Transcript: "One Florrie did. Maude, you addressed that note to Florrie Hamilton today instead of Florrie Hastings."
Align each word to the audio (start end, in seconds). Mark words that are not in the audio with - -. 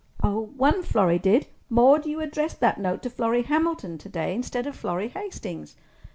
"One 0.23 0.81
Florrie 0.81 1.19
did. 1.19 1.45
Maude, 1.69 2.07
you 2.07 2.21
addressed 2.21 2.59
that 2.59 2.79
note 2.79 3.03
to 3.03 3.09
Florrie 3.11 3.43
Hamilton 3.43 3.99
today 3.99 4.33
instead 4.33 4.65
of 4.65 4.75
Florrie 4.75 5.09
Hastings." 5.09 5.75